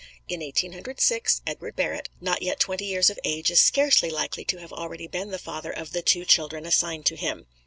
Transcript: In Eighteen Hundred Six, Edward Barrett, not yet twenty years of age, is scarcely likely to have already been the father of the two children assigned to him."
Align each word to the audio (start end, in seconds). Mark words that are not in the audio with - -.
In 0.27 0.41
Eighteen 0.41 0.71
Hundred 0.73 0.99
Six, 0.99 1.41
Edward 1.45 1.75
Barrett, 1.75 2.09
not 2.19 2.41
yet 2.41 2.59
twenty 2.59 2.85
years 2.85 3.11
of 3.11 3.19
age, 3.23 3.51
is 3.51 3.61
scarcely 3.61 4.09
likely 4.09 4.43
to 4.45 4.57
have 4.57 4.73
already 4.73 5.05
been 5.05 5.29
the 5.29 5.37
father 5.37 5.69
of 5.71 5.91
the 5.91 6.01
two 6.01 6.25
children 6.25 6.65
assigned 6.65 7.05
to 7.05 7.15
him." 7.15 7.45